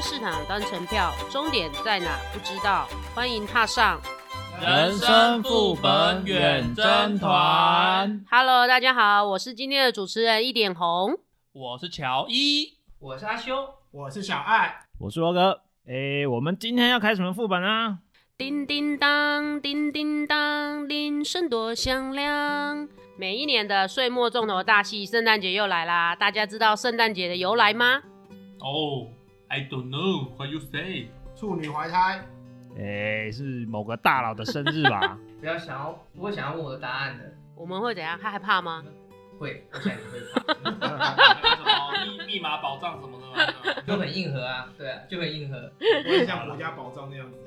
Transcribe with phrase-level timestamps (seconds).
[0.00, 4.00] 君士坦单程票，终点在哪不知道，欢迎踏上
[4.58, 8.24] 人生副本远征团。
[8.30, 11.18] Hello，大家好，我是今天的主持人一点红，
[11.52, 15.60] 我是乔一，我是阿修，我是小爱，我是罗哥。
[15.86, 17.98] 哎，我们今天要开什么副本啊？
[18.38, 22.88] 叮叮当，叮叮当，铃声多响亮。
[23.18, 26.16] 每一年的岁末重头大戏，圣诞节又来啦！
[26.16, 28.00] 大家知道圣诞节的由来吗？
[28.60, 29.08] 哦、
[29.50, 31.08] oh,，I don't know what you say。
[31.36, 32.22] 处女怀胎，
[32.78, 35.18] 哎，是某个大佬的生日吧？
[35.40, 37.24] 不要想要，不会想要问我的答案的。
[37.56, 38.18] 我们会怎样？
[38.20, 38.84] 他害怕吗？
[39.38, 41.14] 会，我想你会怕。
[41.16, 43.82] 什么密密码保障什么的吗？
[43.86, 45.56] 就很硬核啊，对啊，就很硬核。
[45.80, 47.38] 我也像国家保障那样子。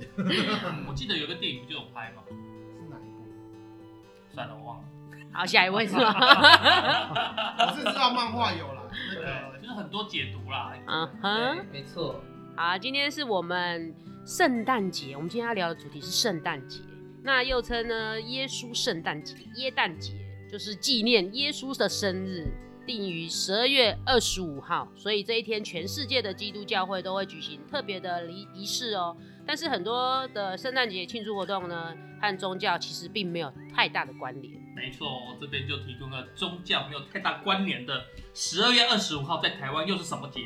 [0.88, 2.24] 我记得有个电影不就有拍吗？
[2.30, 2.34] 是
[2.90, 3.24] 哪一部？
[4.34, 4.84] 算了，我忘了。
[5.32, 6.14] 好，下一位是吗？
[7.60, 8.83] 我是知道漫画有啦，
[9.14, 10.74] 那个就是很多解读啦。
[10.88, 12.22] 嗯哼，没错。
[12.56, 13.94] 好，今天是我们
[14.26, 16.80] 圣诞节，我们今天要聊的主题是圣诞节，
[17.24, 20.14] 那又称呢耶稣圣诞节、耶诞节，
[20.52, 22.48] 就是纪念耶稣的生日，
[22.86, 29.18] 定于十二月二十五号，所以这一天全世界的基督教会都会举行特别的仪仪式哦。
[29.46, 34.54] 但是很多的圣诞节庆祝活动呢，和宗教其实并没有太大的关联。
[34.76, 40.42] 没错，我这边就提供了宗教没有太大关联的十二月二十五号，在台湾又是什么节？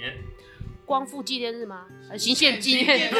[0.85, 1.85] 光复纪念日吗？
[2.09, 3.13] 呃，行宪纪念日。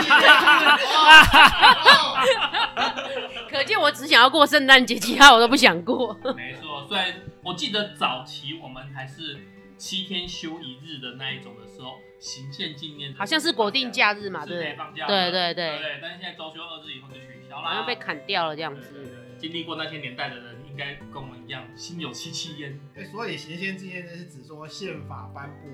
[3.49, 6.17] 可见我只想要过圣诞节，其他我都不想过。
[6.35, 9.37] 没错，虽然我记得早期我们还是
[9.77, 15.99] 七天休一日的那一种的时候，行宪纪念好像是国定假日嘛，对放假对对对对，对。
[16.01, 18.93] 但是现在周休二日以后就取消了，好像被砍掉了这样子。
[18.93, 22.79] 对对对经历过那些年代的人，应该跟我们一样心有戚戚焉。
[22.95, 25.69] 哎，所以行宪纪念日是指说宪法颁布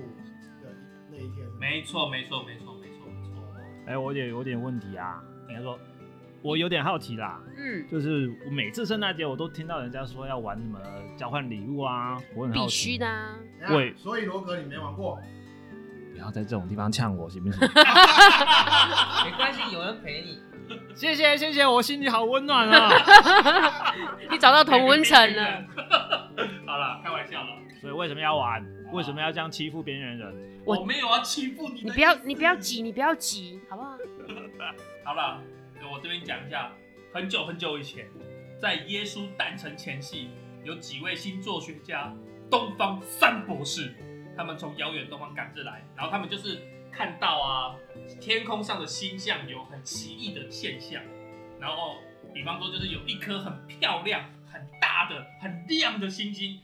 [0.62, 0.70] 的
[1.10, 1.46] 那一天。
[1.58, 3.42] 没错，没错，没错，没错，没错。
[3.86, 5.78] 哎，我也有点问题啊，应该说，
[6.42, 7.40] 我有点好奇啦。
[7.56, 10.78] 嗯，就是我每次圣诞节我都听到人家说要玩什么
[11.16, 12.88] 交换礼物啊，我很好奇。
[12.88, 13.38] 必须的啊。
[13.66, 15.18] 对，所以罗格你没玩过。
[16.14, 17.60] 不要在这种地方呛我，行不行？
[19.24, 20.40] 没关系，有人陪你。
[20.94, 23.92] 谢谢谢谢，我心里好温暖啊！
[24.30, 25.64] 你找到同温层了。
[26.64, 27.48] 好了，开玩笑了。
[27.80, 28.64] 所以为什么要玩？
[28.92, 30.32] 为什么要这样欺负边缘人？
[30.64, 31.82] 我没有要欺负你。
[31.82, 33.98] 你不要你不要急，你不要急，好不好？
[35.04, 35.42] 好了，
[35.92, 36.70] 我这边讲一下，
[37.12, 38.06] 很久很久以前，
[38.62, 40.30] 在耶稣诞辰前夕，
[40.62, 42.14] 有几位星座学家，
[42.48, 43.92] 东方三博士，
[44.36, 46.60] 他们从遥远东方赶着来，然后他们就是。
[46.96, 47.74] 看到啊，
[48.20, 51.02] 天空上的星象有很奇异的现象，
[51.58, 51.96] 然后
[52.32, 56.60] 比方说就是有一颗很漂亮、很大的、很亮的星星，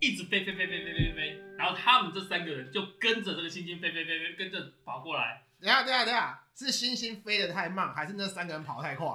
[0.00, 5.42] 一直飞飞飞飞飞飞飞，然后他们这三个人就跟着这个星星飞飞飞飞，跟着跑过来。
[5.60, 9.06] 等下等下等下，是星星飞得太慢，还是那三个人跑太快？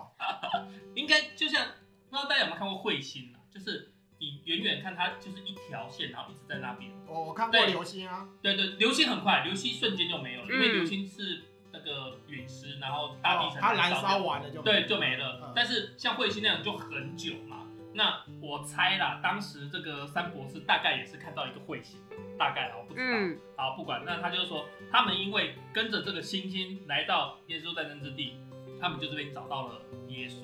[0.93, 1.65] 应该就像
[2.11, 3.91] 不知道大家有没有看过彗星啊，就是。
[4.19, 6.91] 你远远看它就是一条线，然后一直在那边。
[7.07, 8.27] 哦，我看过流星啊。
[8.41, 15.39] 对对，流星很快，流星瞬间就没有了，嗯、因为流星是那个陨石，然后大地层它燃烧完了就对就没了。
[15.41, 17.65] 嗯、但是像彗星那样就很久嘛。
[17.93, 21.99] 那我猜啦，当时这个三博士大概也是看到一个彗星，
[22.37, 23.05] 大概我不知道。
[23.07, 23.39] 嗯。
[23.55, 28.33] 好，不管，那他就是说，他们因为跟着这个星星来到耶稣诞生之地，
[28.81, 30.43] 他们就这边找到了耶稣。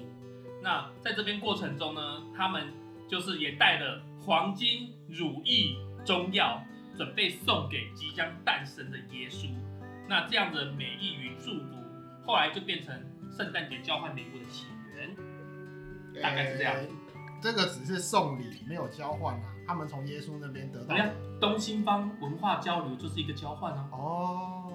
[0.64, 2.74] 那在这边过程中呢，他们。
[3.08, 6.62] 就是也带了黄金、乳液、中药，
[6.98, 9.48] 准备送给即将诞生的耶稣。
[10.08, 11.76] 那这样的美意与祝福，
[12.26, 12.96] 后来就变成
[13.36, 15.16] 圣诞节交换礼物的起源，
[16.22, 16.76] 大概是这样。
[16.76, 16.88] 欸，
[17.42, 19.44] 这个只是送礼，没有交换啊。
[19.68, 20.96] 他们从耶稣那边得到。
[21.42, 23.90] 东西方文化交流就是一个交换啊。
[23.92, 24.72] 哦，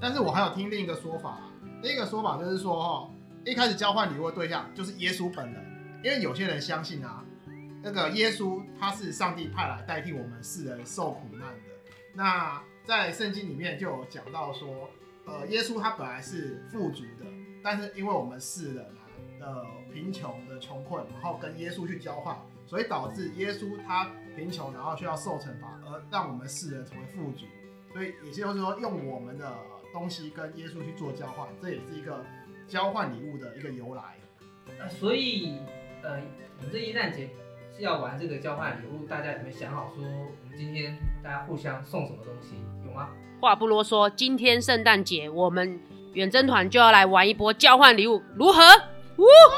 [0.00, 1.40] 但是我还有听另一个说法，
[1.82, 3.10] 另一个说法就是说，哈，
[3.44, 5.62] 一开始交换礼物的对象就是耶稣本人，
[6.02, 7.22] 因为有些人相信啊。
[7.82, 11.70] 那个耶稣他是上帝派来代替我们世人受苦难的。
[12.12, 14.90] 那在圣经里面就有讲到说，
[15.24, 17.26] 呃，耶稣他本来是富足的，
[17.62, 19.06] 但是因为我们世人啊
[19.38, 22.36] 的贫穷的穷困，然后跟耶稣去交换，
[22.66, 27.46] 所以导致耶稣他贫穷，然后需要受惩罚，而让我们世人成为富足。
[27.92, 29.56] 所以也就是说，用我们的
[29.92, 32.24] 东西跟耶稣去做交换，这也是一个
[32.66, 34.16] 交换礼物的一个由来。
[34.78, 35.58] 呃，所以
[36.02, 36.20] 呃，
[36.58, 37.30] 我们这一旦结。
[37.76, 42.56] 是要玩这个交换礼物，大家有没有想好说，我们今天大家互相送什么东西？
[42.84, 43.08] 有吗？
[43.40, 45.80] 话不啰嗦，今天圣诞节，我们
[46.12, 48.60] 远征团就要来玩一波交换礼物，如何？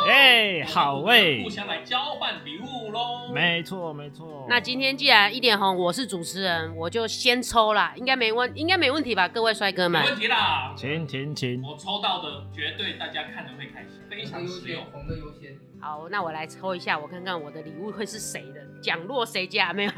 [0.09, 3.33] 哎，好喂，互相来交换礼物喽。
[3.33, 4.47] 没错没错。
[4.49, 9.29] 那今天既然一点红，我是主持人，我就先抽啦，应该没问，应该没问题吧？
[9.29, 10.75] 各位帅哥们，没问题啦。
[10.77, 15.57] 请请请，我抽到的绝对大家看了会开心，非常实用，红的优先。
[15.81, 19.93] 好，那我来抽一下，我看看我的礼物会是谁的，奖落谁家没有？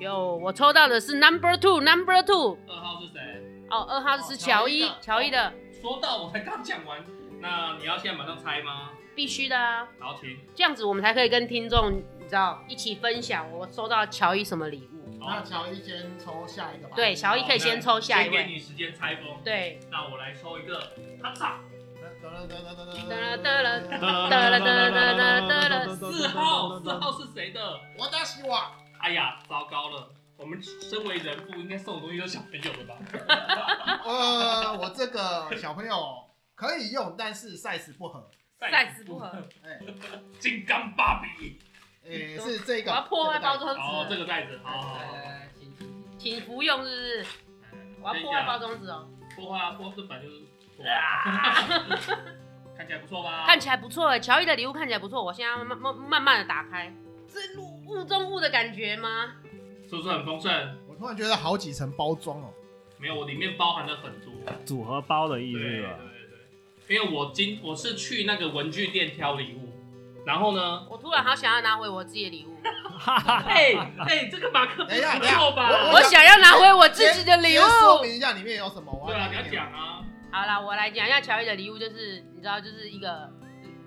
[0.00, 2.58] 有，我抽到的是 number two，number two。
[2.68, 3.20] 二号是谁？
[3.70, 5.52] 哦，二号是乔伊，乔伊的。
[5.80, 6.98] 说到我才刚讲完，
[7.42, 8.90] 那你要现在马上猜吗？
[9.16, 9.88] 必须的啊。
[9.98, 10.38] 好，请。
[10.54, 15.18] 这样子我们才可以跟听众，你知道，一起分享我收到乔伊什么礼物。
[15.18, 16.94] 那乔伊先抽下一个吧。
[16.94, 18.36] 对，乔伊可以先抽下一位。
[18.36, 19.24] 先给你时间拆封。
[19.44, 19.80] 对。
[19.90, 21.58] 那我来抽一个，他炸。
[22.22, 25.96] 得了得了得了得了得了得了得了得。
[25.96, 27.80] 四号，四号是谁的？
[27.98, 28.70] 我的希望。
[29.00, 32.94] 哎呀，糟糕了，我们身为人父，应该送的东西都是小朋友的吧？
[34.04, 38.30] 呃，我这个小朋友可以用，但是 size 不合。
[38.60, 39.26] size 不合。
[39.64, 39.80] 哎，
[40.38, 41.58] 金刚芭比。
[42.04, 42.90] 哎，是这个。
[42.90, 43.80] 我要破坏包装纸。
[43.80, 45.72] 哦，这个袋子，好，来来来，请
[46.18, 47.26] 请服用，是不是？
[48.02, 49.08] 我要破坏包装纸哦。
[49.34, 50.42] 破坏啊，破这本就是。
[52.76, 53.44] 看起来不错吧？
[53.46, 55.22] 看起来不错哎，乔伊的礼物看起来不错。
[55.22, 56.92] 我现在慢慢慢慢的打开，
[57.28, 59.34] 是物物中物的感觉吗？
[59.88, 60.50] 是不是很丰盛？
[60.88, 62.52] 我突然觉得好几层包装哦。
[62.98, 64.32] 没有，我里面包含了很多
[64.64, 65.64] 组合包的意思吧？
[65.64, 66.11] 对对对，
[66.88, 69.72] 因为我今我是去那个文具店挑礼物，
[70.26, 72.52] 然后呢，我突然好想要拿回我自己的礼物。
[73.04, 75.90] 哎哎，这个马克不错吧？
[75.92, 77.62] 我想要拿回我自己的礼物。
[77.62, 79.04] 说明一下里面有什么？
[79.06, 80.04] 对啊，你要讲啊。
[80.30, 83.28] 好了，我来讲一下乔伊的礼物，就是你知道，就是一个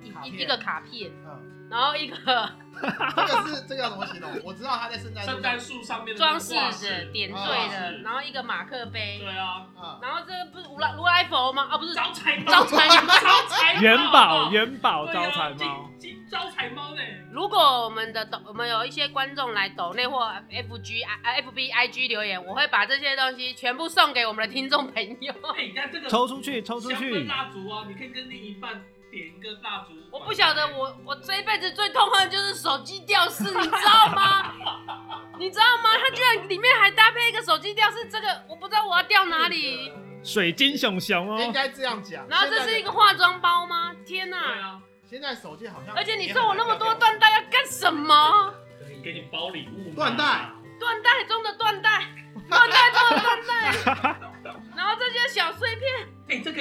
[0.04, 2.16] 一一个卡片，嗯，然后一个
[2.76, 4.30] 这个是这个要怎么形容？
[4.44, 9.66] 我知道他在圣诞圣诞树上面装饰的点缀的，然后一个马克杯，对啊，
[10.02, 11.68] 然后这个不是如来如来佛吗？
[11.72, 11.94] 啊，不是。
[11.96, 17.02] 招财猫，招财猫， 招财元宝元宝招财猫，金招财猫呢？
[17.32, 20.20] 如果我们的抖，我们有一些观众来抖内或
[20.52, 25.34] F G I F B I G 留言，我会把这些东西全部送给我们的听众朋友。
[25.56, 27.24] 哎，你看这个抽出去，抽出去。
[27.24, 28.84] 蜡烛啊，你可以跟另一半
[29.16, 29.94] 点一个蜡烛。
[30.12, 34.52] 我不晓得，我我这一辈子最痛恨的就是手机吊饰，你知道吗？
[35.40, 35.92] 你知道吗？
[35.98, 39.94] 它居然里面还搭配一个手机吊饰，这个我不知道我要吊哪里。
[40.22, 42.28] 水晶熊熊哦，应该这样讲。
[42.28, 43.96] 然后这是一个化妆包吗？
[44.06, 44.38] 天哪！
[44.54, 44.82] 对啊。
[45.10, 48.54] 现在手机好像，而且你送我那么多缎带要干什么？
[49.04, 49.94] 给你包礼物。
[49.96, 52.02] 缎带，缎带中的缎带，
[52.50, 54.15] 缎带中的缎带。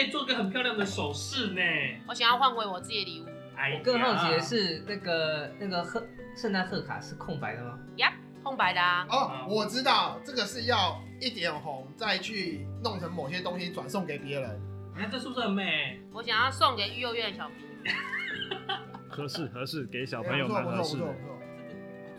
[0.04, 1.60] 以做个很漂亮的首饰呢。
[2.06, 3.26] 我想要换回我自己的礼物。
[3.56, 6.04] 哎我更好奇的是，那个那个贺
[6.36, 7.78] 圣诞贺卡是空白的吗？
[7.96, 8.12] 呀，
[8.42, 9.06] 空白的啊。
[9.08, 14.60] 哦，我知道，这个是要一点红，再去弄成某些东西转送给别人。
[14.94, 16.00] 你看这是不是很美？
[16.12, 17.64] 我想要送给育幼院的小朋友。
[19.08, 21.14] 合适合适，给小朋友蛮合适错不错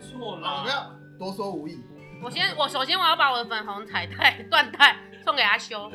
[0.00, 1.82] 错，错了，不要多说无益。
[2.22, 4.96] 我先，我首先我要把我的粉红彩带 缎带
[5.26, 5.90] 送给阿修。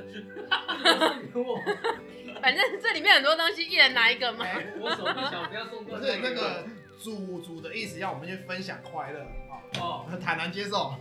[2.42, 4.46] 反正这里面很多东西，一人拿一个嘛。
[4.78, 6.00] 我手不小，不要送过来。
[6.00, 6.66] 不是那个
[7.02, 9.56] 主主的意思，要我们去分享快乐啊！
[9.80, 10.94] 哦，坦然接受。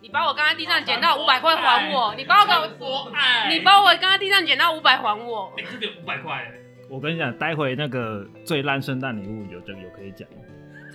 [0.00, 5.52] 你把我刚刚地上捡到五百块还我，你把我刚我爱，你把我刚刚地上捡到五百还我。
[5.56, 6.48] 你这边五百块。
[6.88, 10.28] 我跟你讲，待会那个最烂圣诞礼物有这个有可以讲。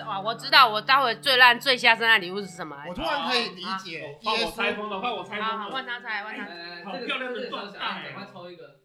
[0.05, 2.75] 哇，我知道我待会最烂最下圣诞礼物是什么？
[2.87, 4.17] 我突然可以理解。
[4.23, 5.57] 换我拆封的，换我拆封了。
[5.57, 6.45] 好，换他拆，换他。
[6.85, 8.79] 好漂亮的缎带，赶快抽一个。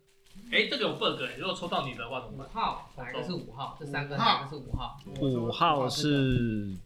[0.52, 2.46] 哎，这个有 bug 哎，如果抽到你的话怎么办？
[2.46, 3.76] 五号，哪个是五号？
[3.78, 4.96] 这三个哪个是五号？
[5.20, 6.76] 五号是，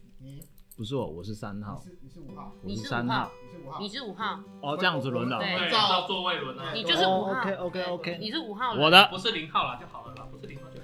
[0.77, 1.81] 不是我，我是三号。
[2.01, 4.39] 你是五号，你是三号，你是五号，你是五号。
[4.61, 5.39] 哦，这样子轮了。
[5.39, 6.73] 对，照座位轮了。
[6.73, 7.31] 你就是五号。
[7.31, 8.73] OK OK OK，你是五号。
[8.73, 10.79] 我的不是零号了就好了啦，不是零号就。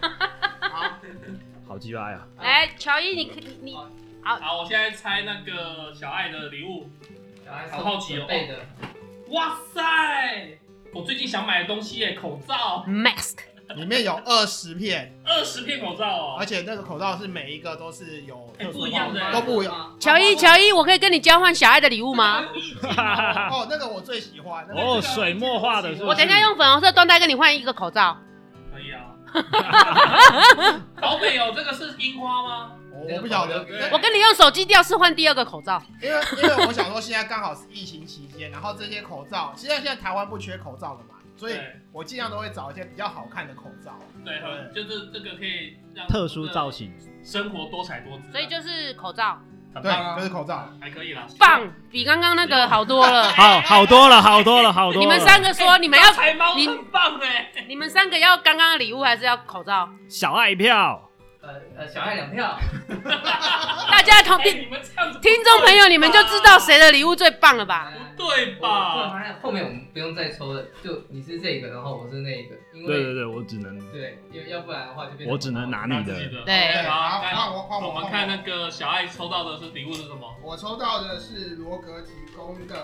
[0.69, 1.00] 好，
[1.75, 2.25] 好鸡巴呀！
[2.41, 3.75] 来，乔伊，你可你你，
[4.24, 6.89] 好，好，我现在猜那个小爱的礼物，
[7.70, 8.25] 好好奇哦。
[9.32, 10.58] 哇塞，
[10.94, 13.39] 我最近想买的东西耶，口罩，mask，
[13.75, 18.38] 里面有二十片，二十片口罩哦，而且那个口罩是每一个都是有
[18.72, 19.98] 不一样的，都不一样。
[20.00, 22.46] 乔伊，乔伊，我可以跟你交换小爱的礼物吗？
[23.51, 28.17] 哦，那个我最喜欢，哦，水墨画的是，我等一下用粉红色缎带跟你换一个口罩。
[29.42, 30.82] 可以啊。
[31.01, 32.72] 好美哦，这个是樱花吗？
[32.92, 33.65] 我不晓得。
[33.92, 41.60] 我跟你用手机吊饰换第二个口罩，因为因为我想说现在刚好是疫情期间，然后这些口罩，现在现在台湾不缺口罩的嘛，所以
[41.92, 44.00] 我尽量都会找一些比较好看的口罩。
[44.24, 44.42] 对，
[44.74, 48.32] 就是这个可以让特殊造型，生活多彩多姿。
[48.32, 49.39] 所以就是口罩。
[49.82, 51.24] 对，就是口罩，还可以啦。
[51.38, 53.29] 棒，比刚刚那个好多了。
[53.36, 55.00] 好，好多了，好多了，好多了。
[55.00, 57.51] 你们三个说，你们要财猫很棒哎。
[57.67, 59.89] 你们三个要刚刚的礼物还是要口罩？
[60.10, 61.01] 小爱一票。
[61.41, 62.58] 呃呃，小爱两票。
[63.91, 64.67] 大家同听，
[65.22, 67.91] 听众朋友，你们就知道谁的礼物最棒了吧？
[68.15, 69.36] 不对吧？
[69.41, 76.43] 后面我们不用再抽了，就你是这个，然后我是那个，因为对对对，我只能对，要要不然的话就变成我只能拿你的。
[76.45, 77.89] 对，好，换我换我。
[77.89, 80.36] 我们看那个小爱抽到的是礼物是什么？
[80.41, 82.75] 我抽到的是罗格提供的。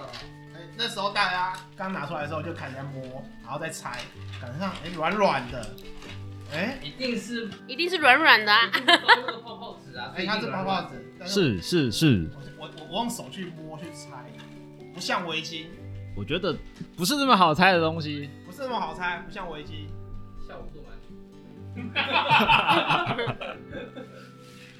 [0.54, 4.00] 哎，那时候大家刚拿出来的时候就开始在摸，然后再猜，
[4.42, 5.70] 感觉上哎软软的。
[6.54, 8.70] 哎，一定是一定是软软的啊！
[9.42, 10.12] 泡泡纸啊！
[10.14, 12.30] 哎，它是泡泡纸，是是是。
[12.36, 14.30] 我我我用手去摸去猜，
[14.94, 15.66] 不像围巾。
[16.16, 16.56] 我觉得
[16.96, 19.88] 不是那么好猜的东西，不是那么好猜，不像围巾。
[20.48, 20.92] 下午做完。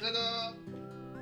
[0.02, 0.54] 那个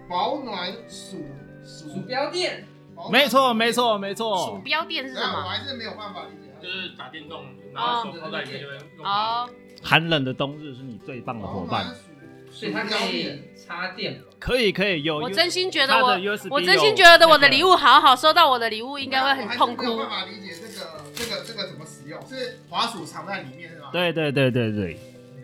[0.10, 1.24] 保暖鼠
[1.64, 2.68] 鼠鼠标垫。
[3.12, 4.38] 没错没错没错。
[4.38, 5.44] 鼠标垫是什么？
[5.44, 6.50] 我还是没有办法理解。
[6.62, 9.06] 就是打电动，然后手放在里面就会用。
[9.06, 9.50] 哦。
[9.82, 11.96] 寒冷的冬日是你最棒的伙伴，
[12.60, 14.22] 所以它可以插电。
[14.40, 15.18] 可以可以有。
[15.18, 16.18] 我真心觉得我，
[16.50, 19.84] 我真心觉得我的礼物好好，收到我的礼物应该会很痛苦。
[19.84, 23.90] 没有办法理解这个这个这个怎么使用，是滑鼠藏在里面是吧？
[23.92, 25.00] 对对对对对，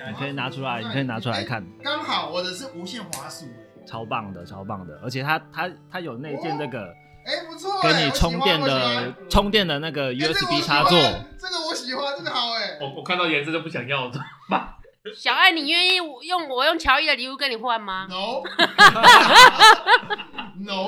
[0.08, 1.66] 你可以拿出来，你可以拿出来看。
[1.84, 3.46] 刚好我的是无线滑鼠，
[3.86, 6.94] 超棒的超棒的，而且它它它有内建这个，
[7.26, 10.98] 哎不错，给你充电的充电的那个 USB 插座。
[11.38, 12.78] 这个我喜欢，这个好哎。
[12.80, 14.12] 我我看到颜色就不想要了。
[15.14, 15.98] 小爱，你愿意
[16.28, 18.44] 用我用乔伊的礼物跟你换吗？No，No，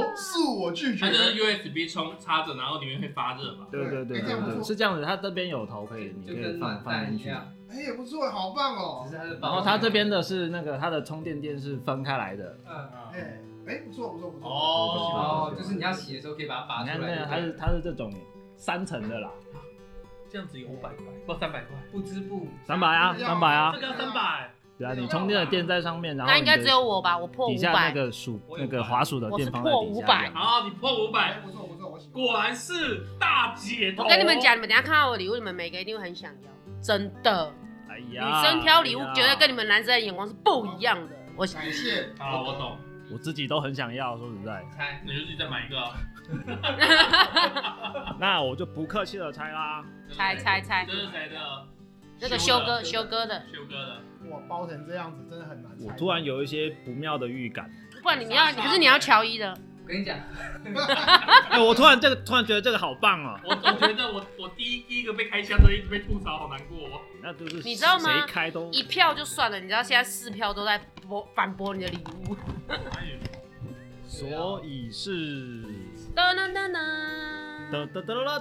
[0.18, 1.06] 是我拒绝。
[1.06, 3.68] 它就是 USB 充插着，然后里面会发热嘛？
[3.72, 5.06] 对对对对对，是这样子。
[5.06, 7.30] 它这边有头可以，你可以放放进去。
[7.30, 7.46] 哎，
[7.86, 9.08] 也不错，好棒哦。
[9.40, 12.58] 然后它这边的是那个它的充电垫是分开来的。
[12.68, 12.76] 嗯
[13.14, 14.50] 哎哎，不错不错不错。
[14.50, 16.98] 哦，就是你要洗的时候可以把它拔出来。
[16.98, 18.12] 你看那个，它是它是这种
[18.56, 19.30] 三层的啦。
[20.29, 24.51] 这样子有五百块，不三百块，不织布，三百啊，三百啊，这个要三百。
[24.77, 27.55] 对啊，你充电的电在上面，然后那应该只有我吧，我破五百。
[27.55, 29.81] 底下那个鼠那个滑鼠的电放在底下。
[29.81, 32.13] 破五百，好，你破五百，不错不错，我喜欢。
[32.13, 34.03] 果然是大姐头。
[34.03, 37.51] 我跟你们讲，你们等下看到我礼物，你们每个一定会很想要，真的。
[37.89, 41.15] 哎呀，女生挑礼物绝对跟你们男生的眼光是不一样的。
[41.36, 42.77] 我感谢，好，我懂。
[43.12, 44.64] 我自己都很想要，说实在。
[44.76, 45.78] 猜，你就自己再买一个。
[48.20, 49.86] 那我就不客气的猜啦。
[50.12, 51.68] 猜猜猜，这是谁的？
[52.20, 53.44] 这个修哥，修哥的。
[53.54, 54.02] 修哥的。
[54.30, 55.86] 哇，包成这样子真的很难猜。
[55.86, 57.72] 我突然有一些不妙的预感。
[58.02, 59.58] 不然你要，可是你要乔伊的。
[59.88, 60.17] 跟你讲。
[61.50, 63.39] 哎我突然这个突然觉得这个好棒哦。
[63.44, 67.01] 我我觉得我我第一第一个被开箱的一直被吐槽好难过哦。
[67.24, 70.77] 那就是你知道吗谁开都一票就算了你知道现在四票都在
[71.08, 72.36] 驳反驳你的礼物。
[74.08, 75.62] 所以是
[76.15, 77.91] 噔噔噔噔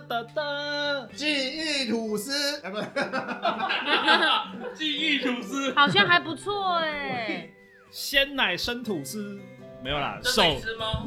[0.08, 2.60] 噔噔记忆吐司。
[2.62, 2.78] 哎不
[4.74, 5.74] 记忆吐司。
[5.74, 7.50] 好像还不错哎。
[7.90, 9.38] 鲜奶生吐司。
[9.83, 10.42] 没有啦，手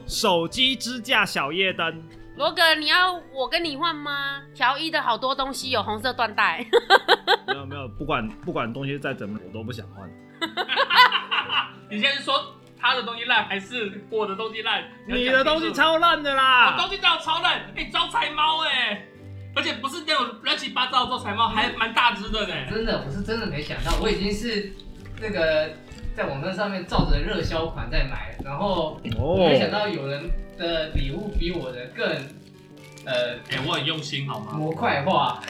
[0.07, 2.03] 手机支架小夜灯。
[2.37, 4.41] 罗哥，你要我跟你换吗？
[4.53, 6.65] 乔伊的好多东西有红色缎带。
[7.47, 10.09] 没有没有，不管不管东西再怎么，我都不想换。
[11.89, 12.55] 你现在是说？
[12.81, 14.81] 他的东西烂还是我的东西烂？
[15.05, 16.71] 你的东西超烂的啦！
[16.71, 19.05] 我东西都有超烂，哎，招财猫哎，
[19.53, 22.53] 而且不是那种乱七八糟的招财猫，还蛮大只的呢。
[22.69, 24.71] 真的，我是真的没想到，我已经是
[25.19, 25.69] 那个
[26.15, 32.05] 在网站上面照着热销款在买，然后没想到有人的礼物比我的更，
[33.05, 34.53] 呃，哎，我很用心好吗？
[34.53, 35.41] 模块化。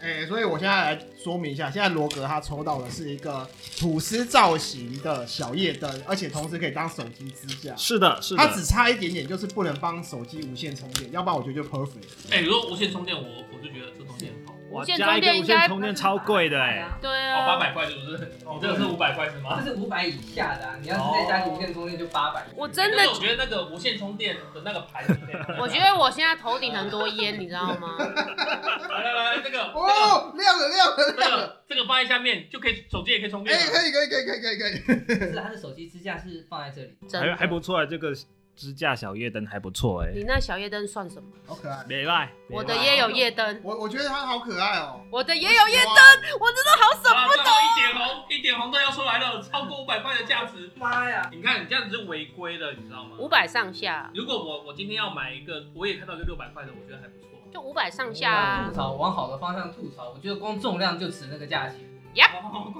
[0.00, 7.76] 哎、欸，所以我现在来说明一下，现在罗格他抽到的是一个吐司造型的小夜灯，而且同时可以当手机支架。
[7.76, 8.44] 是的，是的。
[8.44, 12.32] 它只差一点点，就是不能帮手机无线充电，要不然我觉得就 perfect。
[12.32, 14.32] 哎、欸，如果无线充电，我我就觉得这东西。
[14.72, 18.32] 无线充电应该充电超贵的哎，对啊，八百块是不是？
[18.38, 19.60] 你这个是五百块是吗？
[19.64, 22.44] 这是五百以下的，啊你要是再加无线充电就八百。
[22.56, 25.16] 我真的，我觉得那个无线充电的那个牌子，
[25.60, 27.96] 我觉得我现在头顶很多烟，你知道吗？
[28.00, 33.56] 来来来，这个哦，亮了亮了亮了，这个放在下面就可以，手机也可以充电。
[33.56, 35.18] 哎，可以可以可以可以可以可以。
[35.32, 36.96] 是它的手机支架是放在这里，
[37.30, 38.12] 还还不错啊，这个。
[38.54, 41.28] 支架小夜灯还不错哎，你那小夜灯算什么？
[41.46, 47.52] 好可爱，没赖，我的也有夜灯，我我觉得它好可爱哦，我的也有夜灯，我真的好舍不得。
[47.62, 51.28] 一点红，一点红都要出来了，超过五百块的价值，妈呀！
[51.32, 53.16] 你看你这样子是违规的，你知道吗？
[53.18, 54.10] 五百上下。
[54.14, 58.66] 如果我我今天要买一个，我也看到一个六百块的，我觉得还不错，就五百上下。
[58.68, 61.78] 吐槽，往好的方向吐槽，我觉得光重量就值那个价钱。
[62.14, 62.70] 呀，好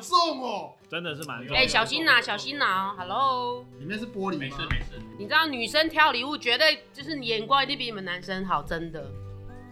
[0.00, 1.56] 重哦，真的是蛮重。
[1.56, 5.00] 哎，小心呐，小心呐，Hello，里面是玻璃，没事没事。
[5.18, 9.00] 你知道女生挑礼物绝对就是眼光一定比你们男生好，真的。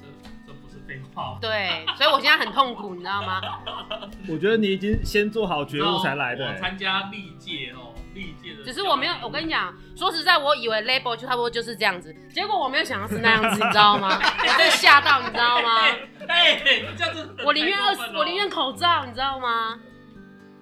[0.01, 0.07] 这
[0.47, 1.39] 这不是废话。
[1.41, 3.41] 对，所以我现在很痛苦，你知道吗？
[4.29, 6.59] 我觉得你已经先做好觉悟才来的。
[6.59, 7.88] 参加历届哦，
[8.19, 8.65] 历届的。
[8.65, 14.19] 只是我没有，我跟你讲，说实在，我以为 label 就差不多就是这样子，结果我没有想到是那样子，你知道吗？
[14.21, 15.83] 我真吓到，你知道吗？
[16.29, 19.79] 哎、欸，这样子，我宁愿二十，我宁愿口罩，你知道吗？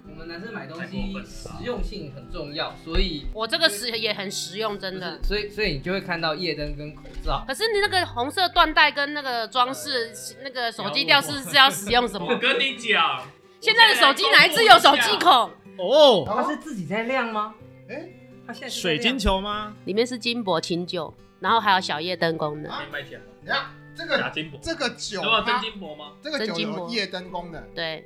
[0.09, 5.21] 我们男生买东西实用性很重要，所以我这个实也很实用，真的。
[5.21, 7.43] 所以所以你就会看到夜灯跟口罩。
[7.47, 10.11] 可是你那个红色缎带跟那个装饰，
[10.43, 12.25] 那个手机吊饰是要使用什么？
[12.33, 13.21] 我跟你讲，
[13.61, 15.51] 现在的手机哪一只有手机孔？
[15.77, 17.53] 哦，它是自己在亮吗？
[17.89, 18.07] 哎、
[18.45, 19.73] 它现在是在水晶球吗？
[19.85, 22.71] 里面是金箔清酒，然后还有小夜灯功能。
[22.71, 23.25] 可以卖钱吗？
[23.45, 26.11] 等一下这假个金箔，这个酒有没有真它金箔吗？
[26.21, 26.79] 这个酒真金箔。
[26.79, 27.63] 有夜灯功能。
[27.73, 28.05] 对，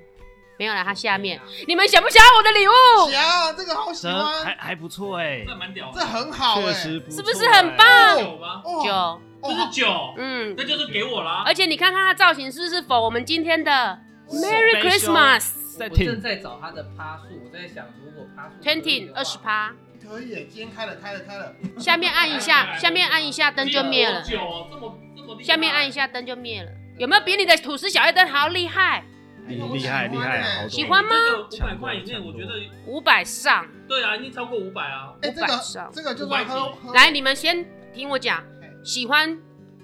[0.58, 3.12] 没有了，它下面，你们想不想要我的礼物？
[3.12, 8.18] 想这个好喜真欢还，还不错哎、这蛮屌的，这很好哎、确实不错、是不是很棒？
[8.18, 8.62] 酒吗？
[8.63, 11.44] 哦酒，哦这是酒，嗯，那就是给我啦。
[11.46, 14.00] 而且你看看它造型是不是否我们今天的
[14.30, 15.50] Merry Special Christmas
[15.89, 19.73] 我正在找它的趴数，我在想如果趴数 twenty 二十趴，
[20.03, 25.43] 可以耶，今天开了开了开了，下面按一下，下面按一下灯就灭了，酒哦，这么这么厉害。
[25.43, 26.71] 下面按一下灯就灭了。
[26.97, 29.03] 有没有比你的吐司小夜灯还要厉害？
[29.47, 30.69] 厉厉害厉害，好多。
[30.69, 31.15] 喜欢吗？
[31.50, 32.53] 五百块以内，我觉得
[32.85, 35.13] 五百上，对啊，已经超过五百啊。
[35.21, 35.91] 哎、这500个上。
[35.91, 38.43] 这个就算喝喝来，你们先听我讲，
[38.83, 39.35] 喜欢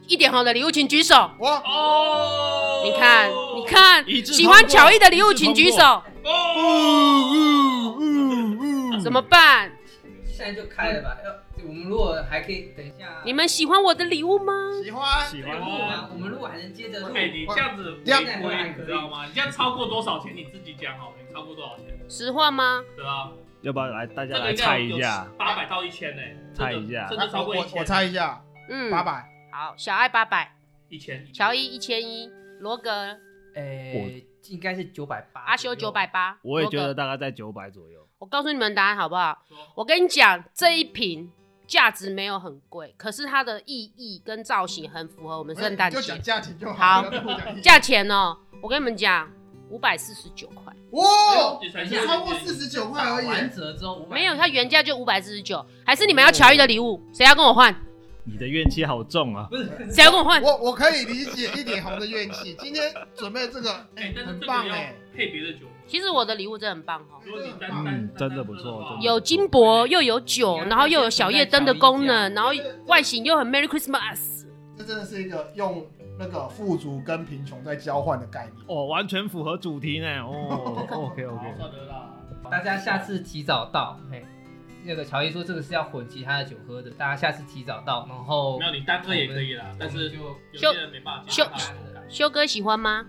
[0.08, 1.32] 一点红的礼物请举手。
[1.40, 1.50] 我？
[1.50, 6.04] 哦，你看，你看，喜欢巧艺的礼物请举手。
[6.24, 7.94] 哦，
[9.04, 9.72] 怎么办？
[10.26, 11.18] 现在就开了吧。
[11.26, 11.32] 要
[11.68, 14.54] 我们如果还可以等一下，你们喜欢我的礼物吗？
[14.84, 19.26] 喜欢喜欢我们如果还能接着录，哎，你这样子这样违规，你知道吗？
[19.26, 21.86] 你这样超过多少钱你自己讲好了，你超过多少钱？
[22.08, 22.84] 实话吗？
[22.96, 23.32] 对啊，
[23.62, 25.28] 要不要来大家来猜一下？
[25.38, 26.22] 八百到一千呢，
[26.54, 29.02] 猜一下甚至超过一千，我猜一下，嗯，八。
[29.02, 30.54] 百，好，小爱八百，
[30.90, 33.18] 一千，乔伊一千一，罗格、
[33.56, 36.08] 诶，应该是九百八，阿修九百。
[36.08, 36.38] 八。
[36.44, 36.94] 我也觉得。
[36.94, 38.08] 大概在九百左右。
[38.20, 39.38] 我告诉你们答案好不好？
[39.76, 41.32] 我跟你讲，这一瓶
[41.68, 46.24] 价值没有很贵，可是它的意义跟造型很符合我们圣诞节就讲节。
[46.24, 49.30] 价钱就好不要跟我讲意思价钱哦，我跟你们讲，
[49.70, 51.04] 五百四十九块，哇，
[52.06, 55.64] 超过四十九块而已，完折之后没有，它原价就五百四十九。
[55.86, 57.00] 还是你们要乔伊的礼物？
[57.14, 57.76] 谁要跟我换？
[58.30, 59.48] 你的怨气好重啊！
[59.50, 60.42] 不是谁要跟我换？
[60.42, 62.56] 我我可以理解一点红的怨气。
[62.60, 65.66] 今天准备这个， 哎，很棒哎，配别的酒。
[65.88, 72.52] 其实我的礼物真的很棒哦，如果你单嗯真的不错有金箔又有酒，然后又有小夜灯的功能，然后
[72.88, 74.44] 外形又很 Merry Christmas。
[74.78, 75.88] 这真的是一个用
[76.20, 78.66] 那个富足跟贫穷在交换的概念。
[78.68, 80.08] 哦，完全符合主题呢。
[80.22, 81.56] 哦 OK OK，。
[81.58, 82.14] 算得啦。
[82.52, 84.26] 大家下次提早到，嘿，
[84.88, 90.18] 那个乔伊说这个是要混其他的酒喝的，大家下次提早到，然后没有，你单喝也可以啦，但是就
[90.54, 92.04] 有些人没办法接受它的口感。
[92.10, 93.06] 修哥喜欢吗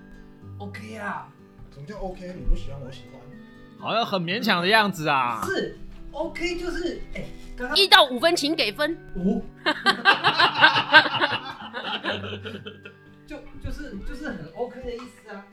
[0.58, 1.28] ？OK 啊，
[1.72, 2.34] 什么叫 OK？
[2.36, 3.20] 你不喜欢，我喜欢。
[3.78, 5.40] 好像很勉强的样子啊。
[5.44, 5.78] 是
[6.10, 7.24] OK 就是哎，
[7.56, 8.98] 刚刚一到五分请给分。
[9.14, 9.44] 五，
[13.24, 15.46] 就就是就是很 OK 的意思啊。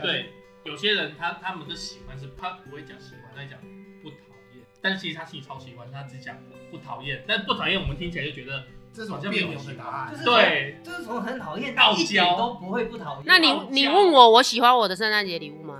[0.00, 0.30] 对，
[0.64, 3.58] 有些人他他们的喜欢是他不会讲喜欢，他讲
[4.82, 6.36] 但是其实他心里超喜欢，他只讲
[6.70, 10.18] 不讨厌，但不讨厌我们听起来就觉得这种别扭的答案就。
[10.18, 13.22] 是对，就是从很讨厌傲娇到一点都不会不讨厌。
[13.26, 15.78] 那你你问我我喜欢我的圣诞节礼物吗？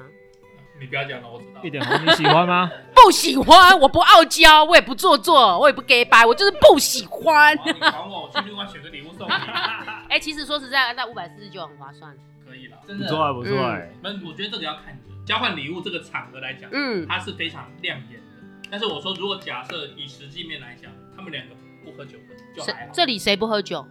[0.79, 1.61] 你不要讲了，我知道。
[1.63, 2.71] 一点红你喜欢吗？
[3.05, 7.55] 不喜欢，我不傲娇，我也不做作，我也不 gay 白，我就是不喜欢。
[7.59, 9.33] 好你还我，我去另外选个礼物送你，
[10.09, 12.17] 哎、其实说实在，那五百四十九很划算。
[12.49, 12.79] 可以了。
[12.87, 13.91] 真的不错啊，不错哎。
[14.03, 18.20] 那我觉得这个要看人，交换礼物这个场合来讲，嗯，它是非常亮眼的。
[18.71, 21.55] 但是我说，如果假设以实际面来讲，他们两个
[21.85, 22.93] 不喝酒的就谁还好。
[22.95, 23.85] 这里谁不喝酒？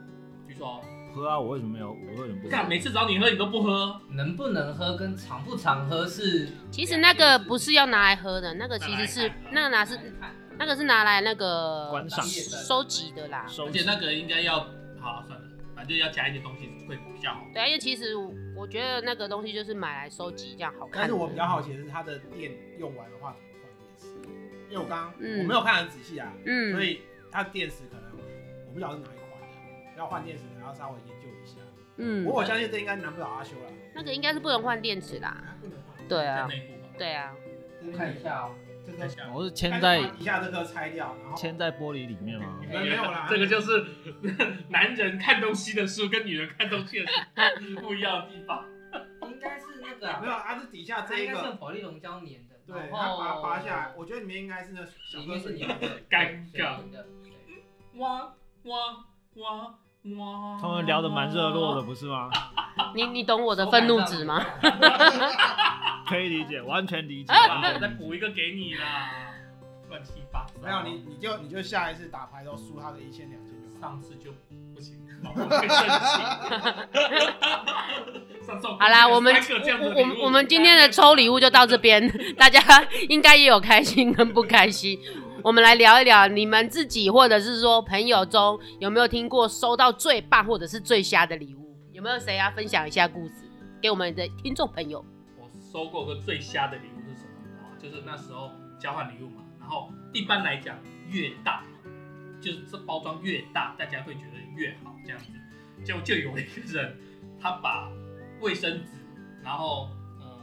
[0.48, 0.82] 据说，
[1.14, 1.92] 喝啊，我为什么没有？
[1.92, 2.50] 我为什么不喝？
[2.50, 13.46] 干每次找你喝你都不喝，能不能喝跟常不常喝是其实那个不是要拿来喝的，那个其实是那个拿是看那个是拿来那个观赏收集的啦。
[13.48, 14.60] 收而且那个应该要
[15.00, 17.46] 好算了，反正要加一点东西会比较好。
[17.54, 18.16] 对啊，因为其实
[18.56, 21.02] 我觉得那个东西就是买来收集，这样好看。
[21.02, 24.39] 但是我比较好奇的是，它的电用完的话怎么换电池？
[24.70, 27.02] 因为我刚刚嗯我没有看很仔细啊，嗯，所以
[27.32, 28.12] 它的电池可能
[28.68, 31.56] 我不晓得是哪一款的，要换电池可能要稍微研究一下。
[31.98, 33.72] 嗯不，过我相信这应该难不倒阿修了。
[33.94, 35.30] 那个应该是不能换电池啦。
[35.30, 36.08] 啊不能换。
[36.08, 36.50] 对啊。
[36.98, 37.34] 对啊，
[37.98, 38.56] 看一下哦。
[38.86, 42.60] 这个看一下我是签在底下这个拆掉，然后签在玻璃里面吗？
[42.62, 43.86] 你们没有啦，这个就是
[44.70, 47.06] 男人看东西的书跟女人看东西的
[47.60, 48.66] 书 不一样的地方。
[49.30, 56.78] 应该是那个啊没有，它是底下这一它应该是用个，保利龙胶粘的，对，把它拔下来，我觉得里面应该是那小里面是颗水粘的，尴尬。
[57.98, 58.78] 哇哇
[59.36, 59.76] 哇哇
[60.18, 62.30] 哇，他们聊得蛮热络的，不是吗？
[62.96, 64.40] 你你懂我的愤怒值吗？
[66.08, 67.34] 可以理解，完全理解。
[67.34, 69.12] 然后我再补一个给你啦，
[69.90, 70.54] 乱七八糟。
[70.62, 74.32] 没有你，你就你就下一次打牌都输他个一千两千就上次就
[74.74, 76.22] 不行，我会生气。
[78.80, 79.34] 好啦，我们
[79.96, 82.60] 我们我们今天的抽礼物就到这边， 大家
[83.08, 85.00] 应该也有开心跟不开心。
[85.44, 91.74] 我们来聊一聊你们自己或者是说朋友中有没有听过收到最棒或者是最瞎的礼物？
[91.94, 93.50] 有没有谁要分享一下故事
[93.82, 95.06] 给我们的听众朋友？
[95.38, 97.26] 我收过个最瞎的礼物是什
[97.62, 97.70] 么？
[97.82, 100.78] 就是那时候交换礼物嘛，然后一般来讲
[101.10, 101.64] 越大，
[102.42, 105.26] 就是这包装越大，大家会觉得越好这样子。
[105.84, 106.98] 就就有一个人，
[107.42, 107.90] 他把
[108.42, 108.92] 卫生纸，
[109.44, 110.38] 然后呃，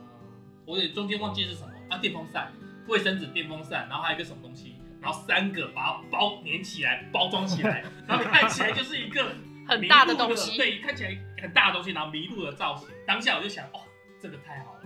[0.65, 2.51] 我也中间忘记是什么啊，电风扇、
[2.89, 9.35] 卫生纸、电风扇，然后还有一个什么东西，然后三个把它包粘起来，包装起来， 然后看起来就是一个
[9.69, 12.89] 很大的东西，对，看起来很大的东西，然后麋鹿的造型。
[13.07, 13.81] 当下我就想，哦，
[14.19, 14.81] 这个太好了，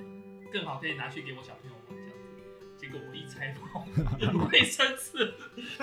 [0.53, 1.70] 更好可以拿去给我小朋友。
[2.81, 3.85] 结果我一拆包，
[4.51, 5.35] 卫生纸、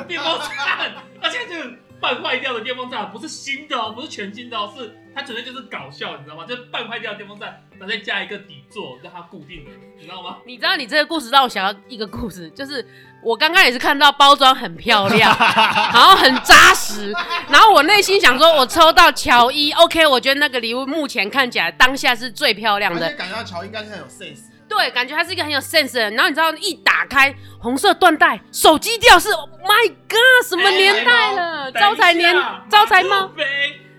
[0.08, 1.78] 电风扇，而且就。
[2.00, 6.46] 半坏掉的电风扇不是新的哦，不是全新的哦，是它纯粹就是搞笑，你知道吗？
[6.46, 10.38] 就是半坏掉的电风扇，然后再加一个底座让它固定的，你知道吗？
[10.46, 12.88] 你知道你这个故事让我想到一个故事，就是
[13.24, 15.36] 我刚刚也是看到包装很漂亮，
[15.92, 17.12] 然后很扎实，
[17.50, 24.44] 然后我内心想说，我抽到乔伊，OK，我觉得那个礼物目前看起来当下是最漂亮的，而且感觉到乔伊应该是很有 sense。
[24.78, 26.14] 对，感觉他是一个很有 sense 的人。
[26.14, 31.64] 然后你知道，一打开红色缎带，手机吊饰，My God，什么年代了？
[31.64, 32.32] 欸、招财年，
[32.70, 33.32] 招财猫，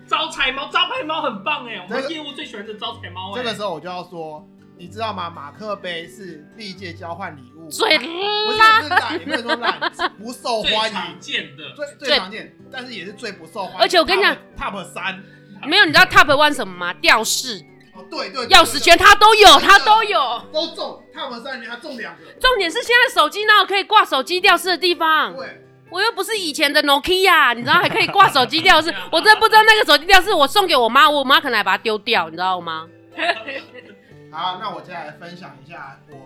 [0.06, 1.84] 招财猫，招牌猫很棒哎！
[1.88, 3.36] 我们业务最喜欢的招财猫。
[3.36, 5.28] 这个时候我就要说，你知道吗？
[5.28, 13.80] 马克杯是历届交换礼物最烂，不是烂，也不能说烂，不受欢迎，最常见的，最最常见，但是也是最不受欢迎。
[13.80, 15.20] 而且我跟你讲，Top 三
[15.66, 16.94] 没有，你知道 Top One 什么吗？
[16.94, 17.64] 吊饰。
[18.04, 21.02] 对对，钥匙圈他都有，他都有，都中。
[21.12, 22.22] 他们三里面还中两个。
[22.40, 25.34] 重点是现在手机那有可以挂手机吊饰的地方？
[25.34, 28.94] 对，我又不是以前的 Nokia，你知道还可以挂手机吊饰。
[29.10, 32.88] 我真的不知道那个手机吊饰，我送给我妈，我妈可能还把它丢掉，你知道吗？
[34.30, 36.16] 好，那我接下来分享一下我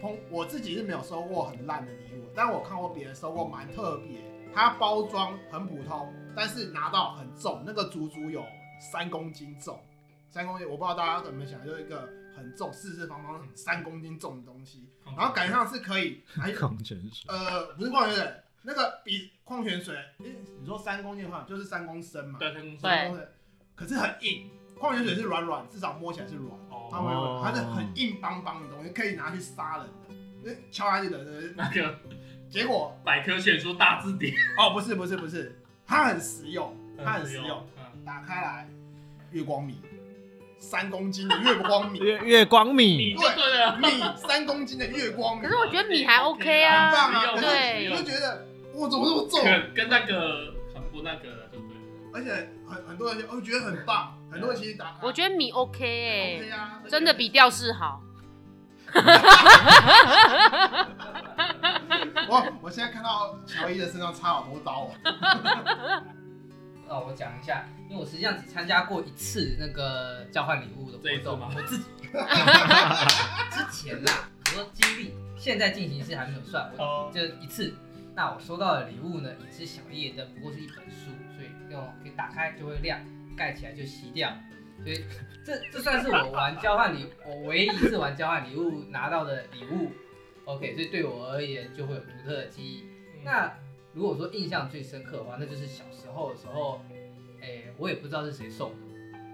[0.00, 4.18] 碰我自己是没有收过很烂的礼物，但我看过别人收过蛮特别，
[4.54, 8.42] 它包装很普通，但是拿到很重，那个足足有
[8.80, 9.78] 三公斤重。
[10.30, 16.22] 三公斤，我不知道大家怎么想，就是一个很重、四四方方、三公斤重的东西，然后感觉上是可以。
[16.58, 17.24] 矿泉水？
[17.28, 20.26] 呃，不是矿泉水，那个比矿泉水，哎，
[20.60, 22.38] 你说三公斤的话，就是三公升嘛。
[22.38, 23.26] 对，三公升。
[23.74, 26.50] 可是很硬，矿泉水是软软，至少摸起来是软。
[26.70, 26.88] 哦。
[26.90, 30.60] 它没有，它是很硬邦邦的东西，可以拿去杀人的。
[30.70, 31.24] 敲下去的
[31.56, 31.98] 那个。
[32.50, 32.96] 结果。
[33.04, 34.34] 百科全书大字典。
[34.58, 37.66] 哦，不是不是不是，它很实用，它很实用。
[37.78, 38.04] 嗯。
[38.04, 38.68] 打开来，
[39.30, 39.80] 月光米。
[40.58, 45.42] 三公斤的月光米，月月光米，对对米三公斤的月光米。
[45.42, 49.40] 可是我觉得米还 OK 啊，很棒啊，对，我就觉得哇，怎么这么重？
[49.74, 51.76] 跟那个很不那个，对不对？
[52.12, 54.98] 而且很很多人我觉得很棒，很多人其实打。
[55.02, 58.02] 我觉得米 OK 哎，真的比吊饰好。
[62.30, 66.02] 我我现在看到乔伊的身上插好多刀啊。
[66.88, 71.84] 哦，我讲一下，因为我实际上只参加过一次那个交换礼物的活动嘛，我自己
[73.50, 77.74] 之前啦，我说经历，现在进行式还没有算，我就一次。
[78.14, 82.98] 那我收到的礼物呢，也是小夜灯，不过是一本书，所以用可以打开就会亮，
[83.36, 84.32] 盖起来就熄掉，
[84.82, 85.04] 所以
[85.46, 89.92] 这这算是我玩交换礼，我唯一一次玩交换礼物拿到的礼物。
[90.46, 92.84] OK，所以对我而言就会有独特的记忆。
[93.22, 93.52] 那
[93.98, 96.80] 如果说印象最深刻的话，那就是小时候的时候，
[97.40, 98.76] 哎、欸，我也不知道是谁送的，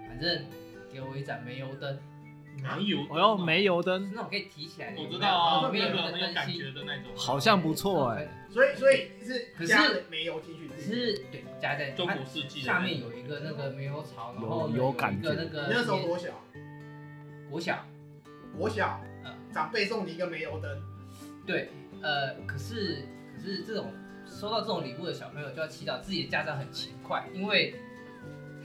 [0.07, 0.43] 反正
[0.91, 1.99] 给我一盏煤油灯，
[2.59, 16.31] 煤油，哦哟，煤油灯，那种可以提起来，我知道啊，煤油灯很有感觉的那种，好像不错哎、欸，所以所以是可是煤油进去，只是对，加在中古世纪下面有一个那个煤油槽，然后有感觉，那个你那时候多小？
[17.51, 17.85] 国小，
[18.57, 20.81] 国小，嗯，长辈送你一个煤油灯，
[21.45, 21.69] 对，
[22.01, 23.93] 呃，可是可是这种。
[24.25, 27.75] 收到这种礼物的小朋友就要祈祷自己的家长很勤快，因为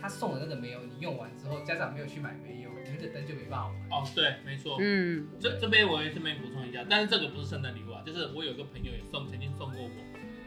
[0.01, 4.03] 他送的那个煤油，你用完之后，家长没有去买煤油，你那个灯就没办法玩。
[4.03, 4.79] 哦，对，没错。
[4.81, 9.90] 嗯，这这边我也顺便补充一下，但是这个不是圣诞礼物啊，就是我有个朋友也送，曾经送过我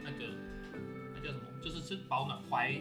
[0.02, 0.32] 那个
[1.14, 2.74] 那叫什么，就是是保暖怀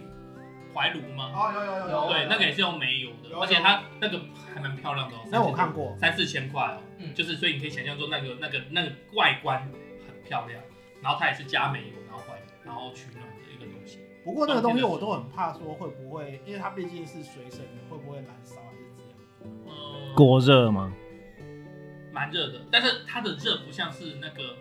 [0.73, 1.31] 怀炉吗？
[1.35, 2.09] 哦，有有有有。
[2.09, 4.19] 对，那个也是用煤油的，而且它那个
[4.53, 5.21] 还蛮漂亮的哦。
[5.31, 6.81] 那我看过，三四千块哦。
[6.97, 10.59] 嗯，就是所以你可以想象说那个那个那个外观很漂亮，
[11.01, 12.02] 然后它也是加煤油。
[14.23, 19.53] 不过那个东西我都很怕说会不会，因为它毕竟是随身的，会不会燃烧还是这样？
[19.67, 20.93] 呃，过热吗？
[22.11, 24.55] 蛮热的，但是它的热不像是那个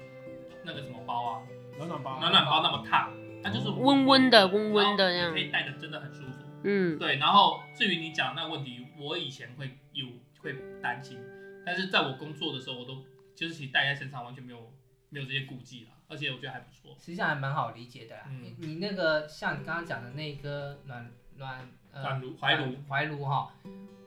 [0.65, 1.43] 那个什么包啊，
[1.77, 6.39] 暖暖包，暖暖包那么烫，它就是温温的，温温的那样，可以戴的真的很舒服。
[6.65, 7.17] 嗯，对。
[7.17, 10.07] 然后至于你讲那个问题，我以前会有
[10.41, 11.19] 会担心，
[11.65, 14.73] 但是在我工作的时候，我都就是其实戴在身上完全没有
[15.11, 16.95] 没有这些顾忌了，而且我觉得还不错。
[17.01, 18.25] 实际上还蛮好理解的啦。
[18.29, 23.55] 嗯、你你那个像你刚刚讲的那个暖暖呃暖炉怀炉怀炉哈，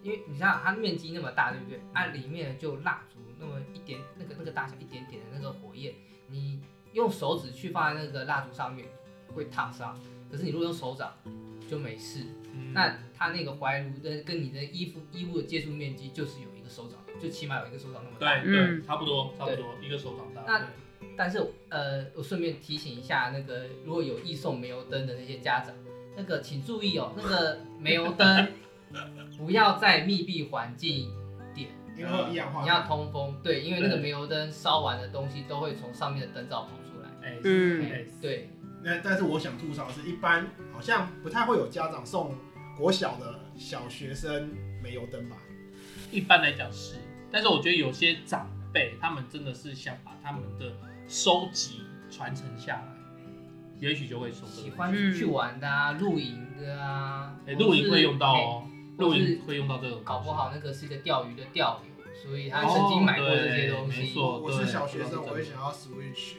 [0.03, 1.81] 因为你像它面积那么大，对不对？
[1.93, 5.95] 按、啊、里面就蜡烛那么一点那个那个大小一点点的那个火焰，
[6.27, 6.61] 你
[6.93, 8.87] 用手指去放在那个蜡烛上面
[9.33, 9.99] 会烫伤，
[10.31, 11.11] 可是你如果用手掌
[11.67, 12.23] 就没事。
[12.53, 18.41] 嗯、那它那个怀炉的跟你的衣服衣物的接触面积就是有一个手掌，就起码有一个手掌那么大。
[18.41, 20.43] 对对，差不多差不多一个手掌大。
[20.47, 20.67] 那
[21.17, 25.73] 但是呃，我顺便提醒一下那个如果有易送煤油灯的那些家长，
[26.15, 28.47] 那个请注意哦，那个煤油灯
[29.37, 31.09] 不要在密闭环境
[31.53, 32.61] 点，因为有一氧化。
[32.61, 37.09] 你要通风，对，因为那个煤油灯烧完的东西都会从上面的灯罩跑出来。
[37.27, 38.49] 哎，嗯，对。
[38.83, 42.35] 那但是我想吐槽的是，一般好像不太会有家长送
[42.77, 44.49] 国小的小学生
[44.83, 45.37] 煤油灯吧？
[46.11, 46.95] 一般来讲是，
[47.31, 50.71] 但是我觉得有些长辈他们真的是想把他们的
[51.07, 52.95] 收集传承下来，
[53.79, 54.47] 也许就会送。
[54.47, 64.01] 喜欢出去玩的啊，露营的啊，哎，露营会用到哦，露营会用到这种，搞不好那个是一个钓鱼的钓友，所以他曾经买过这些东西。
[64.01, 66.35] 没错，我是小学生，我会想要 Switch。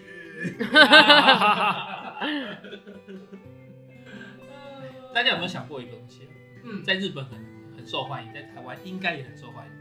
[5.14, 6.28] 大家有没有想过一个东西？
[6.64, 7.38] 嗯，在日本很
[7.76, 9.72] 很受欢迎，在台湾应该也很受欢迎，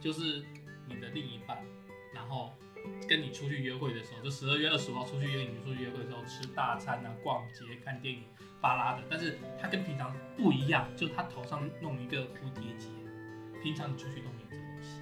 [0.00, 0.44] 就是
[0.86, 1.58] 你的另一半，
[2.14, 2.54] 然后
[3.08, 8.22] 跟你出去约会的时候，就十二月二十五号出去约你出去约会的时候，吃大餐啊、逛街、看电影、
[8.60, 12.88] 巴拉的，但是他跟平常不一样，就他头上弄一个蝴蝶结，
[13.62, 15.00] 平常你出去都没有这东西，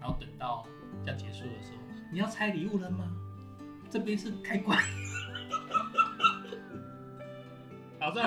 [0.00, 0.64] 然后等到
[1.04, 1.78] 要结束的时候，
[2.12, 3.10] 你要拆礼物了吗？
[3.90, 4.78] 这边是开关，
[7.98, 8.22] 好，这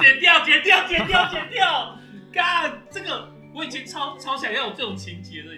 [0.00, 1.98] 剪掉，剪掉，剪掉，剪掉。
[2.32, 5.54] 干，这个我以前超超想要有这种情节的，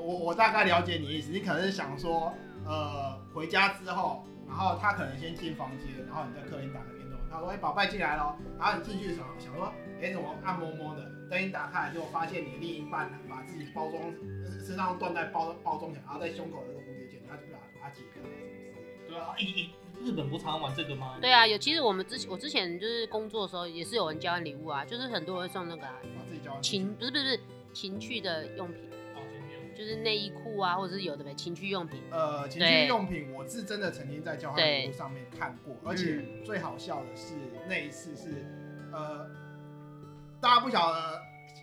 [0.00, 2.32] 我我我大概了解你的意思，你可能是想说，
[2.66, 14.02] 呃，回家之后，然后他可能先进房间，然后你在客厅打个电动，他说：“哎，宝贝进来了。”然后你进去的时候想说：“哎，怎么暗摸摸的？”灯一打开，就发现你另一半把自己包装
[14.66, 18.20] 身上缎带包包装起来，然后在胸口那个蝴蝶结，他就不把它解开。
[19.06, 19.34] 对啊，
[20.02, 21.18] 日本不常玩这个吗？
[21.20, 21.56] 对啊，有。
[21.58, 25.94] 其实我们之前我之前就是工作的时候，也是有人交换礼物啊，就是很多人送那个啊，
[26.28, 27.38] 自己交换情不是不是
[27.72, 28.99] 情趣的用品，哦，情趣用品，
[29.76, 32.02] 就是内衣裤啊，或者是有的呗，情趣用品。
[32.10, 37.34] 呃，情趣用品，我是真的曾经在交换礼物上面看过，而且最好笑的是
[37.68, 38.44] 那一次是，
[38.92, 39.30] 呃。
[40.42, 41.20] 大家不晓得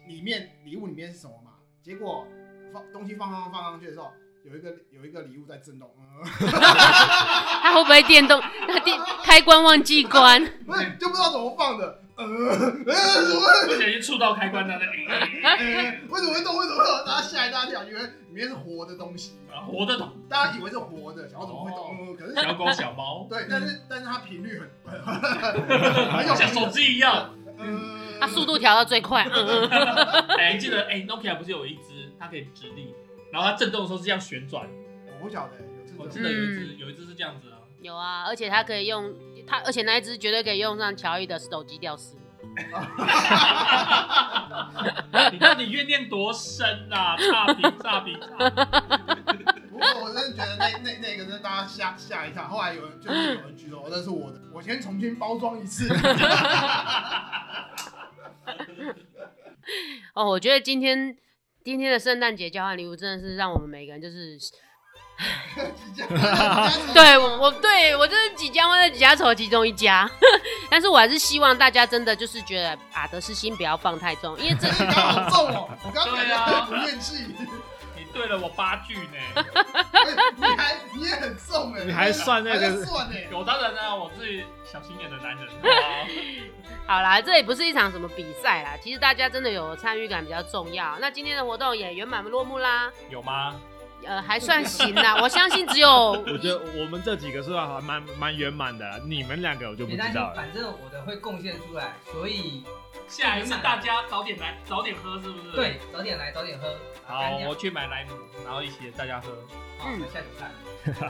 [0.08, 1.54] 里面礼物里面是什么嘛？
[1.82, 2.28] 结果
[2.72, 4.12] 放东西放放放上去的时候，
[4.50, 5.90] 有一个有一个礼物在震动。
[5.98, 8.42] 嗯、 他会不会电动？
[8.68, 10.44] 他电开关忘记关？
[10.66, 12.00] 不是，就不知道怎么放的。
[12.18, 12.32] 呃呃，
[13.24, 13.42] 怎么？
[13.68, 15.06] 不小心触到开关了，那里、
[15.44, 16.02] 欸。
[16.10, 16.58] 为什么会动？
[16.58, 17.06] 为什么会？
[17.06, 19.34] 大家吓一大跳，以为里面是活的东西。
[19.52, 21.80] 啊，活的动大家以为是活的，小猫怎么会动？
[21.86, 23.28] 哦、可是小狗小猫。
[23.30, 27.36] 对，但是但是它频率很 很很有像手机一样。
[27.60, 28.18] 嗯。
[28.20, 29.22] 它速度调到最快。
[30.40, 32.96] 哎、欸，记得哎，Nokia、不是有一只，它可以直立，
[33.38, 34.68] 然后它震动的时候是这样旋转。
[35.06, 35.54] 我不晓得，
[35.96, 37.62] 有我记得有一只，有一只是这样子啊。
[37.82, 39.14] 有啊，而且它可以用
[39.46, 42.16] 它，而且那一只绝对可以用上乔伊的手机吊饰。
[45.32, 47.16] 你到底怨念多深啊？
[47.16, 48.66] 差评，差评，差评。
[49.70, 55.88] 不过我真的觉得那那那个真的大家吓吓一跳，后来有人就是有人举手，那是我的，我先重新包装一次。
[60.16, 61.16] 哦，我觉得今天
[61.68, 64.40] 今天的圣诞节交换礼物真的是让我们每个人就是，
[66.94, 70.10] 对我我对我就是几家欢乐几家愁其中一家，
[70.72, 77.46] 但是我还是希望大家真的就是觉得啊得失心不要放太重，因为这刚好重哦，我刚刚讲不怨气，你
[78.18, 79.46] 对了我八句呢，
[80.36, 83.16] 你还你也很重哎，你还算那个算呢？
[83.32, 85.48] 有当然啊，我是小心眼的男人。
[86.88, 90.98] 好啦，这也不是一场什么比赛啦，其实大家真的有参与感比较重要。
[91.00, 92.92] 那今天的活动也圆满落幕啦。
[93.10, 93.54] 有吗？
[94.08, 95.22] 呃，还算行啦。
[95.22, 99.02] 我相信只有，我觉得我们这几个是还蛮蛮圆满的。
[99.06, 100.34] 你们两个我就不知道了。
[100.34, 102.64] 反正我的会贡献出来，所以
[103.08, 105.56] 下一次大家早点来，早点喝，是不是？
[105.56, 106.74] 对，早点来，早点喝。
[107.06, 108.12] 好，我去买莱姆，
[108.46, 109.30] 然后一起大家喝。
[109.86, 110.50] 嗯，下酒菜。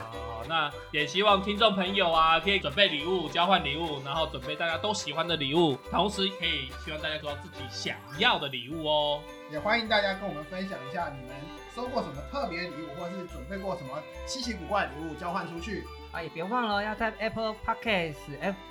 [0.00, 9.22] 好，那也希望听众朋友啊，可以准备礼物，交换礼物，然后准备大家都喜欢的礼物，同时可以希望大家收到自己想要的礼物哦。
[9.52, 11.36] 也欢迎大家跟我们分享一下你们
[11.78, 16.20] 收过什么特别礼物，或者是准备过什么稀奇古怪的礼物交换出去啊！
[16.20, 18.16] 也别忘了要在 Apple Podcast、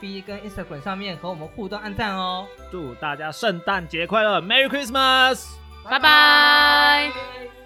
[0.01, 2.45] FB 跟 Instagram 上面和我们互动按赞哦。
[2.69, 5.45] 祝大家圣诞节快乐，Merry Christmas，
[5.89, 7.56] 拜拜。